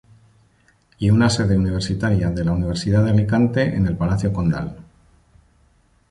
Y 0.97 1.11
una 1.11 1.29
sede 1.29 1.55
universitaria 1.55 2.31
de 2.31 2.43
la 2.43 2.53
Universidad 2.53 3.03
de 3.03 3.11
Alicante 3.11 3.61
en 3.75 3.85
el 3.85 3.95
Palacio 3.95 4.33
Condal. 4.33 4.77